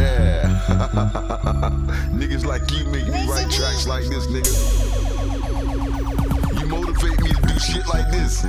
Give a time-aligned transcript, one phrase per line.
[0.00, 0.48] Yeah.
[2.16, 4.48] Niggas like you make me write tracks like this, nigga.
[6.58, 8.44] You motivate me to do shit like this.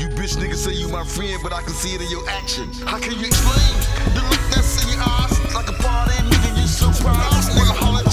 [0.00, 2.72] You bitch niggas say you my friend, but I can see it in your action.
[2.86, 3.74] How can you explain
[4.14, 5.54] the look that's in your eyes?
[5.54, 7.50] Like a party, nigga, you surprised.
[7.52, 8.07] Nigga, holler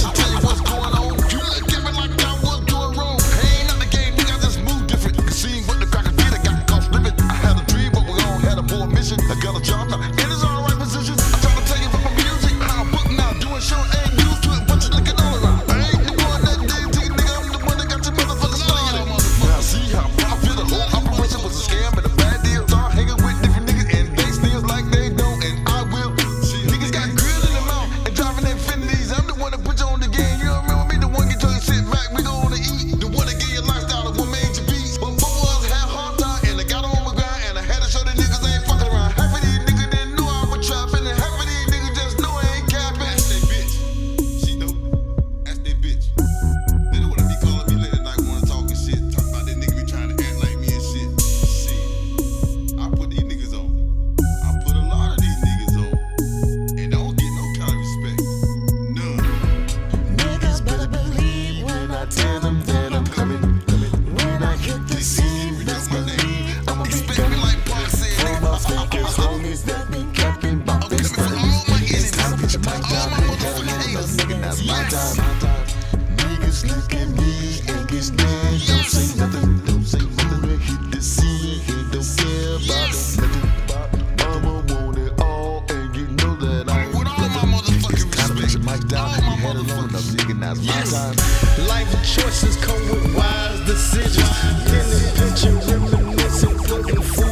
[89.55, 91.67] All my had enough, nigga, now it's my time.
[91.67, 94.27] Life choices come with wise decisions.
[94.67, 97.24] In the picture, reminiscing,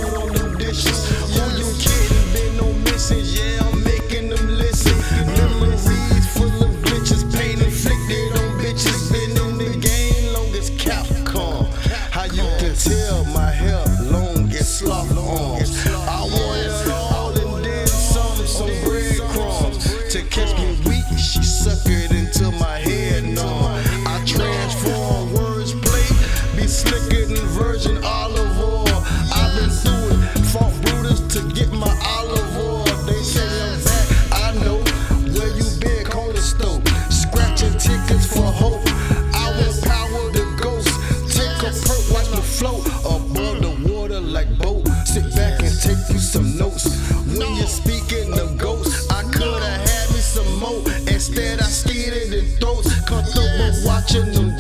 [54.14, 54.53] Comfortable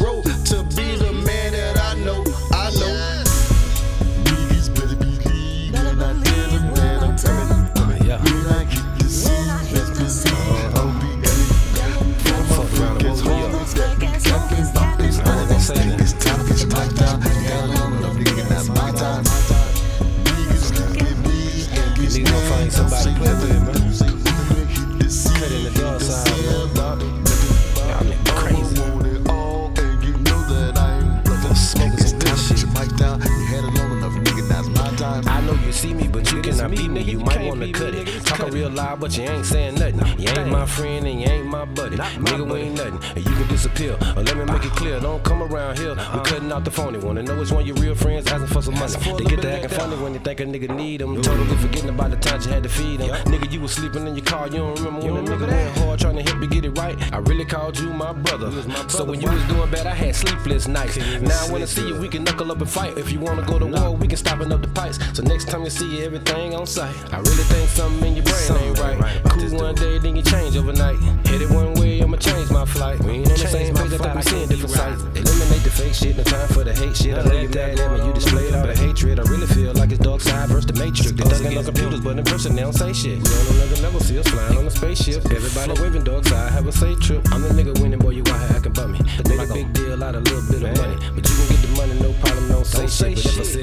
[36.94, 37.02] me.
[37.02, 38.08] You might wanna cut it.
[38.26, 40.00] Talking real loud, but you ain't saying nothing.
[40.20, 41.98] You ain't my friend and you ain't my buddy.
[41.98, 43.00] Nigga, we ain't nothing.
[43.16, 43.94] And you can disappear.
[44.16, 45.00] Or let me make it clear.
[45.00, 45.96] Don't come around here.
[45.96, 47.00] We cutting out the phony.
[47.00, 48.94] Wanna know which one your real friends asking for some money.
[49.18, 51.22] They get to acting funny when they think a nigga need them.
[51.22, 53.10] Totally forgetting about the times you had to feed them.
[53.26, 54.48] Nigga, you was sleeping in your car.
[54.48, 56.98] You don't remember when a nigga went hard trying to help you get it right.
[57.14, 58.52] I really called you my brother.
[58.90, 60.98] So when you was doing bad, I had sleepless nights.
[60.98, 61.96] Now I wanna see you.
[61.98, 62.98] We can knuckle up and fight.
[62.98, 65.00] If you wanna go to war, we can stopping up the pipes.
[65.14, 67.14] So next time you see everything on sight.
[67.14, 69.22] I really think something in your brain ain't right.
[69.30, 71.00] Cool one day, then you change overnight.
[71.28, 73.00] Hit it one way, I'ma change my flight.
[73.04, 75.02] We ain't on the same page, I think we seeing different sights.
[75.04, 77.18] Eliminate the fake shit, no time for the hate shit.
[77.18, 79.20] I know you mad at me, you displayed all the hatred.
[79.20, 81.12] I really feel like it's dark side versus the matrix.
[81.12, 83.18] They thugging on computers, but in person they don't say shit.
[83.24, 85.26] We on another level, see us flying on a spaceship.
[85.32, 87.22] Everybody waving dark side, have a safe trip.
[87.32, 89.00] I'm the nigga winning, boy, you out here acting bummy.
[89.30, 90.98] Made a big deal out a little bit of money.
[91.16, 93.16] But you can get the money, no problem, don't say shit.
[93.16, 93.63] But if I said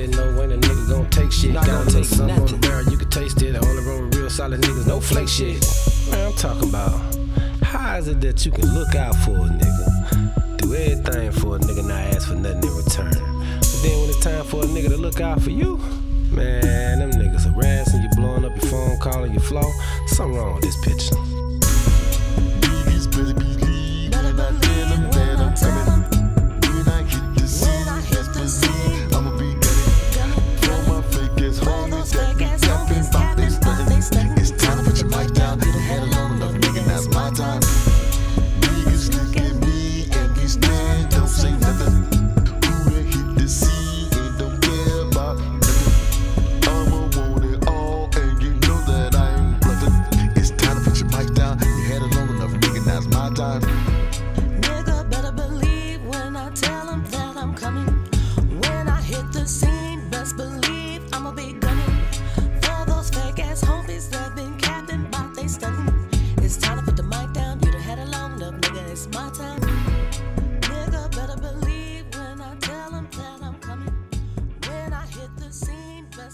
[1.54, 1.66] shit.
[1.66, 2.60] gonna take nothing.
[2.60, 3.56] Barrel, you can taste it.
[3.56, 5.62] On the road with real solid niggas, no flake shit.
[6.10, 7.00] Man, I'm talking about
[7.62, 11.58] how is it that you can look out for a nigga, do everything for a
[11.58, 13.10] nigga, not ask for nothing in return?
[13.10, 15.76] But then when it's time for a nigga to look out for you,
[16.30, 19.70] man, them niggas harassing you, blowing up your phone, calling your flow.
[20.06, 21.16] Something wrong with this picture.
[23.10, 25.89] Better believe that I'm coming.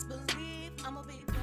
[0.04, 1.36] believe I'ma be.